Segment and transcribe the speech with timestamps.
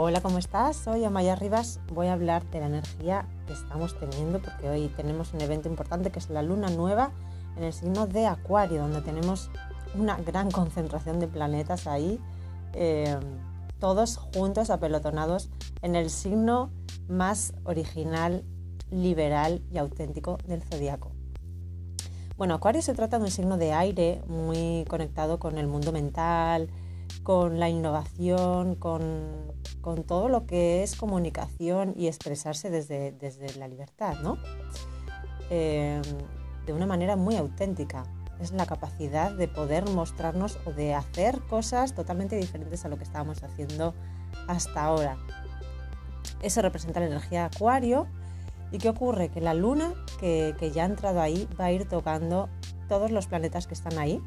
[0.00, 0.76] Hola, ¿cómo estás?
[0.76, 1.80] Soy Amaya Rivas.
[1.92, 6.12] Voy a hablar de la energía que estamos teniendo porque hoy tenemos un evento importante
[6.12, 7.10] que es la luna nueva
[7.56, 9.50] en el signo de Acuario, donde tenemos
[9.96, 12.20] una gran concentración de planetas ahí,
[12.74, 13.18] eh,
[13.80, 15.50] todos juntos, apelotonados,
[15.82, 16.70] en el signo
[17.08, 18.44] más original,
[18.92, 21.10] liberal y auténtico del zodiaco.
[22.36, 26.68] Bueno, Acuario se trata de un signo de aire muy conectado con el mundo mental,
[27.22, 29.54] con la innovación, con,
[30.06, 33.14] todo lo que es comunicación y expresarse desde,
[33.58, 34.36] la libertad, ¿no?
[35.50, 36.00] Eh,
[36.66, 38.04] de una manera muy auténtica.
[38.40, 43.04] Es la capacidad de poder mostrarnos o de hacer cosas totalmente diferentes a lo que
[43.04, 43.94] estábamos haciendo
[44.46, 45.16] hasta ahora.
[46.42, 48.06] Eso representa la energía acuario.
[48.70, 49.30] ¿Y qué ocurre?
[49.30, 52.48] Que la luna que, que ya ha entrado ahí va a ir tocando
[52.88, 54.22] todos los planetas que están ahí,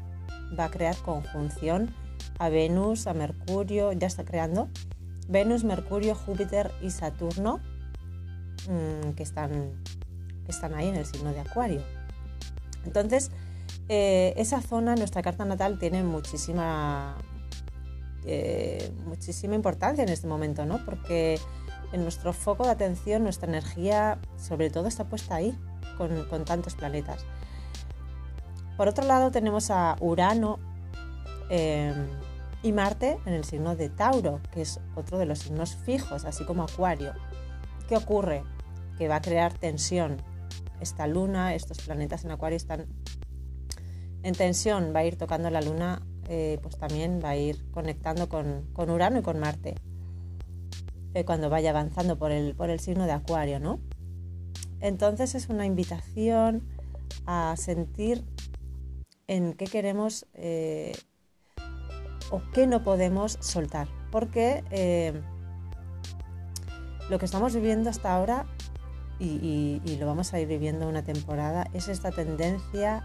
[0.58, 1.94] va a crear conjunción
[2.42, 4.68] a Venus, a Mercurio, ya está creando,
[5.28, 7.60] Venus, Mercurio, Júpiter y Saturno,
[8.68, 9.80] mm, que, están,
[10.48, 11.82] están ahí en el signo de Acuario.
[12.84, 13.30] Entonces,
[13.88, 17.16] eh, esa zona, nuestra carta natal, tiene muchísima,
[18.26, 20.84] eh, muchísima importancia en este momento, ¿no?
[20.84, 21.38] Porque
[21.92, 25.56] en nuestro foco de atención, nuestra energía, sobre todo, está puesta ahí,
[25.96, 27.24] con, con tantos planetas.
[28.76, 30.58] Por otro lado, tenemos a Urano
[31.54, 32.08] Em,
[32.62, 36.44] y Marte en el signo de Tauro, que es otro de los signos fijos, así
[36.44, 37.12] como Acuario.
[37.88, 38.44] ¿Qué ocurre?
[38.98, 40.18] Que va a crear tensión.
[40.80, 42.86] Esta luna, estos planetas en Acuario están
[44.22, 48.28] en tensión, va a ir tocando la luna, eh, pues también va a ir conectando
[48.28, 49.74] con, Urano y con Marte
[51.14, 53.80] eh, cuando vaya avanzando por el, por el signo de Acuario, ¿no?
[54.80, 56.62] Entonces es una invitación
[57.26, 58.24] a sentir
[59.26, 60.92] en qué queremos eh,
[62.32, 63.86] o qué no podemos soltar.
[64.10, 65.12] Porque eh,
[67.08, 68.46] lo que estamos viviendo hasta ahora,
[69.20, 73.04] y, lo vamos a ir viviendo una temporada, es esta tendencia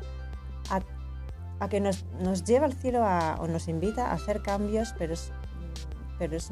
[0.71, 2.03] a, que nos,
[2.45, 3.03] lleva al cielo
[3.39, 5.31] o nos invita a hacer cambios, pero es,
[6.17, 6.51] pero es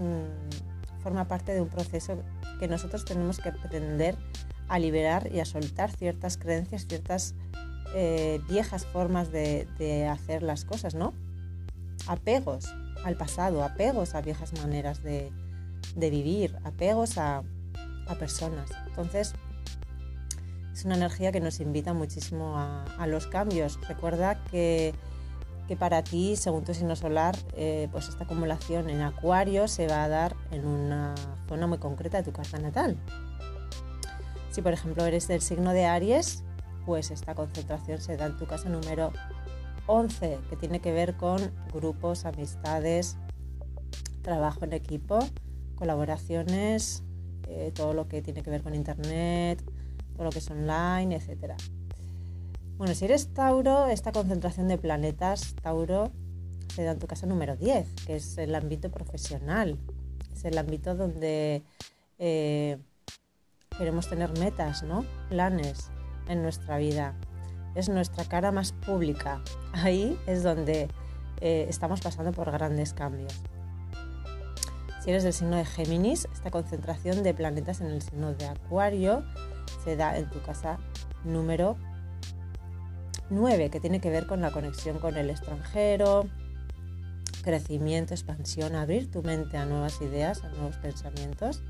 [1.02, 2.18] forma parte de un proceso
[2.60, 4.18] que nosotros tenemos que aprender
[4.68, 7.36] a liberar y a soltar ciertas creencias, ciertas
[7.96, 11.14] eh, viejas formas de hacer las cosas, ¿no?
[12.08, 12.74] Apegos
[13.04, 15.32] al pasado, apegos a viejas maneras de,
[15.96, 17.44] vivir, apegos a,
[18.20, 18.70] personas.
[18.88, 19.34] Entonces,
[20.72, 23.80] es una energía que nos invita muchísimo a, los cambios.
[23.88, 24.94] Recuerda que,
[25.80, 30.08] para ti, según tu signo solar, eh, pues esta acumulación en acuario se va a
[30.08, 31.16] dar en una
[31.48, 32.98] zona muy concreta de tu carta natal.
[34.52, 36.44] Si por ejemplo eres del signo de Aries,
[36.86, 39.12] pues esta concentración se da en tu casa número
[39.88, 43.18] 11, que tiene que ver con grupos, amistades,
[44.22, 45.20] trabajo en equipo,
[45.76, 47.04] colaboraciones,
[47.48, 49.64] eh, todo lo que tiene que ver con Internet,
[50.14, 51.54] todo lo que es online, etc.
[52.78, 56.12] Bueno, si eres Tauro, esta concentración de planetas, Tauro,
[56.74, 59.78] se da en tu casa número 10, que es el ámbito profesional.
[60.34, 61.64] Es el ámbito donde
[62.20, 62.78] eh,
[63.78, 65.06] queremos tener metas, ¿no?
[65.30, 65.90] Planes
[66.28, 67.16] en nuestra vida
[67.76, 69.42] es nuestra cara más pública.
[69.74, 70.88] Ahí es donde
[71.42, 73.34] eh, estamos pasando por grandes cambios.
[75.04, 79.24] Si eres del signo de Géminis, esta concentración de planetas en el signo de Acuario
[79.84, 80.80] se da en tu casa
[81.24, 81.78] número
[83.30, 86.28] 9, que tiene que ver con la conexión con el extranjero,
[87.44, 91.62] crecimiento, expansión, abrir tu mente a nuevas ideas, a nuevos pensamientos,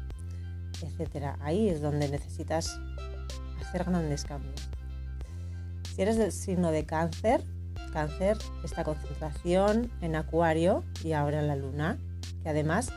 [0.82, 1.36] etc.
[1.42, 2.80] Ahí es donde necesitas
[3.60, 4.70] hacer grandes cambios.
[5.96, 7.42] Si eres del signo de cáncer,
[7.94, 11.98] cáncer, esta concentración en acuario y ahora en la luna,
[12.44, 12.92] que además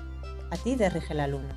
[0.51, 1.57] a ti te rige la luna.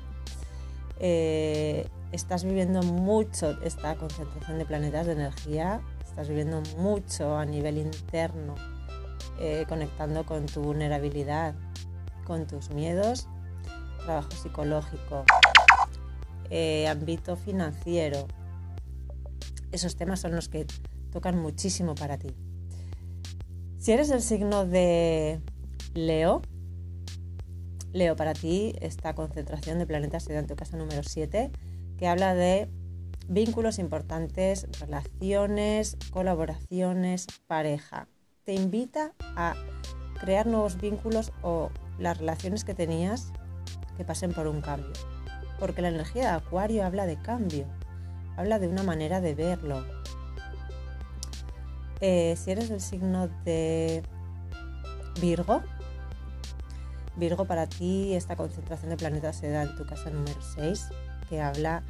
[1.00, 7.76] Eh, estás viviendo mucho esta concentración de planetas de energía, estás viviendo mucho a nivel
[7.76, 8.54] interno,
[9.40, 11.56] eh, conectando con tu vulnerabilidad,
[12.24, 13.26] con tus miedos,
[14.04, 15.24] trabajo psicológico,
[16.50, 18.28] eh, ámbito financiero.
[19.72, 20.66] Esos temas son los que
[21.12, 22.34] tocan muchísimo para ti.
[23.78, 25.40] Si eres del signo de
[25.94, 26.42] Leo,
[27.92, 31.50] Leo, para ti esta concentración de planetas en tu casa número 7,
[31.98, 32.68] que habla de
[33.28, 38.08] vínculos importantes, relaciones, colaboraciones, pareja.
[38.44, 39.54] Te invita a
[40.20, 43.32] crear nuevos vínculos o las relaciones que tenías
[43.96, 44.92] que pasen por un cambio.
[45.58, 47.66] Porque la energía de Acuario habla de cambio,
[48.36, 49.84] habla de una manera de verlo,
[52.02, 54.02] eh, si eres del signo de
[55.20, 55.62] Virgo,
[57.16, 60.88] Virgo, para ti esta concentración de planetas se da en tu casa número 6,
[61.28, 61.82] que habla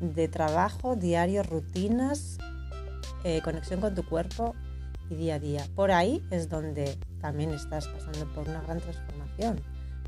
[0.00, 2.38] de trabajo, diario, rutinas,
[3.24, 4.54] eh, conexión con tu cuerpo
[5.10, 5.66] y día a día.
[5.74, 9.60] Por ahí es donde también estás pasando por una gran transformación.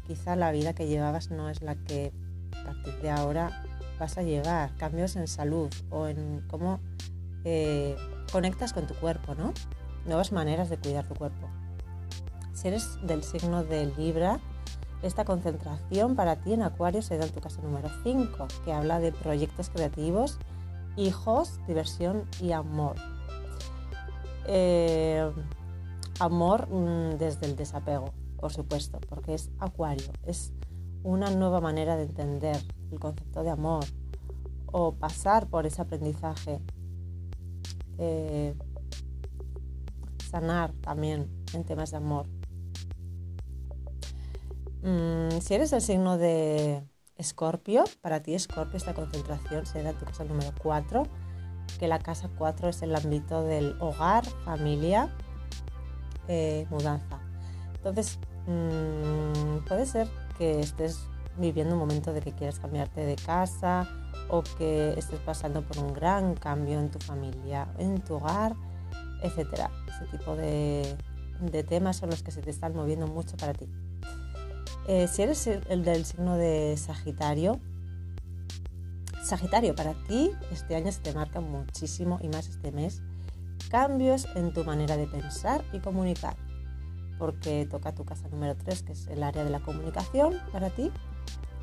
[0.07, 2.13] Quizá la vida que llevabas no es la que
[2.57, 3.65] a partir de ahora
[3.99, 4.75] vas a llevar.
[4.77, 6.81] Cambios en salud o en cómo
[7.45, 7.97] eh,
[8.33, 9.53] conectas con tu cuerpo, ¿no?
[10.07, 11.49] Nuevas maneras de cuidar tu cuerpo.
[12.53, 14.41] Si eres del signo de Libra,
[15.03, 19.01] esta concentración para ti en Acuario se da en tu casa número 5, que habla
[19.01, 20.39] de proyectos creativos,
[20.97, 22.97] hijos, diversión y amor.
[24.47, 25.31] Eh,
[26.19, 30.53] amor mm, desde el desapego, por supuesto, porque es Acuario, es
[31.03, 32.57] una nueva manera de entender
[32.91, 33.85] el concepto de amor
[34.67, 36.61] o pasar por ese aprendizaje.
[38.03, 38.55] Eh,
[40.31, 42.27] sanar también en temas de amor.
[44.83, 46.83] Mm, si eres del signo de
[47.17, 51.03] Escorpio, para ti Escorpio esta concentración será tu casa número 4,
[51.79, 55.15] que la casa 4 es el ámbito del hogar, familia,
[56.27, 57.21] eh, mudanza.
[57.75, 60.09] Entonces, mm, puede ser
[60.39, 61.07] que estés
[61.37, 64.00] viviendo un momento de que quieras cambiarte de casa
[64.31, 68.55] o que estés pasando por un gran cambio en tu familia, en tu hogar,
[69.23, 69.69] etc.
[69.89, 73.69] Ese tipo de temas son los que se te están moviendo mucho para ti.
[74.87, 77.61] Eh, si eres el del signo de Sagitario,
[79.23, 83.03] Sagitario, para ti este año se te marca muchísimo y más este mes
[83.71, 86.35] cambios en tu manera de pensar y comunicar,
[87.19, 90.91] porque toca tu casa número 3, que es el área de la comunicación para ti.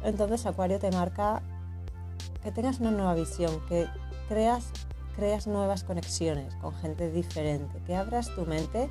[0.04, 1.42] Entonces Acuario te marca
[2.44, 3.88] que tengas una nueva visión, que
[4.28, 4.72] creas,
[5.16, 8.88] creas nuevas conexiones con gente diferente, que abras tu mente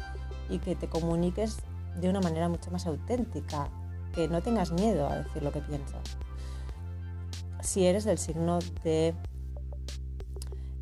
[0.48, 1.58] y que te comuniques
[2.00, 3.68] de una manera mucho más auténtica,
[4.14, 6.02] que no tengas miedo a decir lo que piensas.
[7.60, 9.14] Si eres del signo de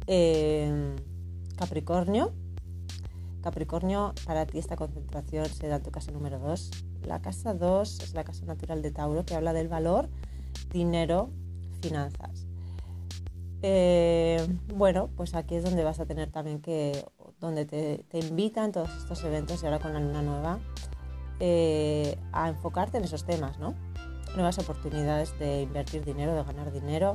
[0.06, 0.94] eh,
[1.56, 2.32] Capricornio,
[3.44, 6.70] Capricornio, para ti esta concentración se da en tu casa número 2.
[7.06, 10.08] La casa 2 es la casa natural de Tauro que habla del valor,
[10.72, 11.28] dinero,
[11.82, 12.46] finanzas.
[13.66, 17.02] Eh, bueno, pues aquí es donde vas a tener también que,
[17.40, 20.58] donde te, invitan todos estos eventos y ahora con la luna nueva,
[21.40, 23.74] eh, a enfocarte en esos temas, ¿no?
[24.34, 27.14] Nuevas oportunidades de invertir dinero, de ganar dinero,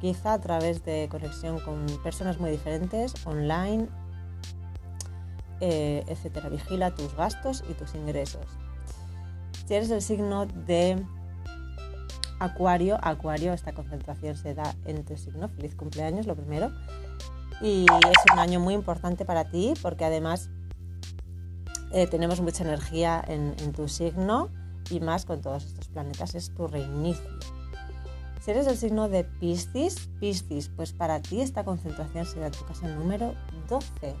[0.00, 3.88] quizá a través de conexión con personas muy diferentes, online,
[5.58, 6.48] eh, etcétera.
[6.48, 8.46] Vigila tus gastos y tus ingresos.
[9.66, 11.04] Si eres el signo de
[12.42, 15.48] Acuario, Acuario, esta concentración se da en tu signo.
[15.48, 16.72] Feliz cumpleaños, lo primero.
[17.60, 20.50] Y es un año muy importante para ti porque además
[21.92, 24.48] eh, tenemos mucha energía en, tu signo
[24.90, 27.30] y más con todos estos planetas, es tu reinicio.
[28.40, 32.88] Si eres del signo de Piscis, Piscis, pues para ti esta concentración será tu casa
[32.88, 33.36] número
[33.68, 34.16] 12,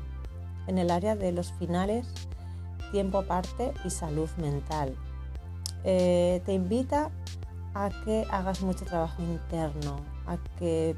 [0.68, 2.06] en el área de los finales,
[2.92, 4.94] tiempo aparte y salud mental.
[5.82, 7.10] Eh, te invita
[7.74, 9.96] a que hagas mucho trabajo interno,
[10.26, 10.96] a que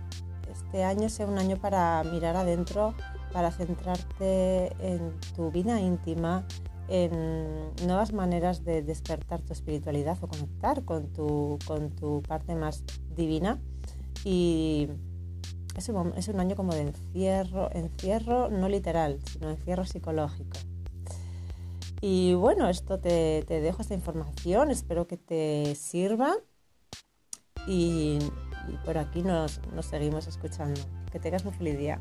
[0.51, 2.95] este año sea un año para mirar adentro
[3.35, 6.47] para centrarte en tu vida íntima,
[6.87, 12.85] en nuevas maneras de despertar tu espiritualidad o conectar con tu, con tu parte más
[13.17, 13.61] divina.
[14.25, 14.89] Y
[15.77, 20.57] es un, es un año como de encierro, encierro no literal, sino encierro psicológico.
[22.01, 26.37] Y bueno, esto te, te dejo esta información, espero que te sirva
[27.67, 28.19] y,
[28.85, 30.81] por aquí nos, nos seguimos escuchando.
[31.13, 31.99] Que tengas un feliz día.